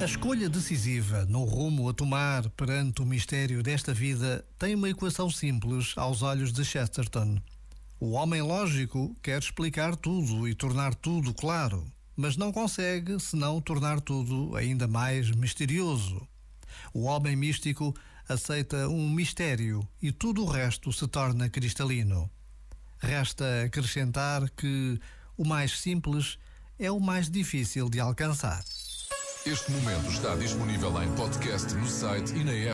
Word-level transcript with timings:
A 0.00 0.04
escolha 0.04 0.50
decisiva 0.50 1.24
no 1.24 1.44
rumo 1.44 1.88
a 1.88 1.94
tomar 1.94 2.50
perante 2.50 3.00
o 3.00 3.06
mistério 3.06 3.62
desta 3.62 3.94
vida 3.94 4.44
tem 4.58 4.74
uma 4.74 4.90
equação 4.90 5.30
simples 5.30 5.94
aos 5.96 6.20
olhos 6.20 6.52
de 6.52 6.62
Chesterton. 6.62 7.40
O 7.98 8.10
homem 8.10 8.42
lógico 8.42 9.16
quer 9.22 9.40
explicar 9.40 9.96
tudo 9.96 10.46
e 10.46 10.54
tornar 10.54 10.94
tudo 10.94 11.32
claro, 11.32 11.86
mas 12.14 12.36
não 12.36 12.52
consegue 12.52 13.18
senão 13.18 13.62
tornar 13.62 14.00
tudo 14.00 14.54
ainda 14.54 14.86
mais 14.86 15.30
misterioso. 15.30 16.20
O 16.92 17.04
homem 17.04 17.34
místico 17.34 17.94
aceita 18.28 18.88
um 18.88 19.08
mistério 19.08 19.80
e 20.02 20.12
tudo 20.12 20.42
o 20.42 20.46
resto 20.46 20.92
se 20.92 21.08
torna 21.08 21.48
cristalino. 21.48 22.30
Resta 23.04 23.64
acrescentar 23.66 24.48
que 24.56 24.98
o 25.36 25.46
mais 25.46 25.78
simples 25.78 26.38
é 26.78 26.90
o 26.90 26.98
mais 26.98 27.28
difícil 27.30 27.90
de 27.90 28.00
alcançar. 28.00 28.64
Este 29.44 29.70
momento 29.72 30.10
está 30.10 30.34
disponível 30.36 31.02
em 31.02 31.14
podcast 31.14 31.74
no 31.74 31.86
site 31.86 32.34
e 32.34 32.42
na 32.42 32.52
app. 32.52 32.72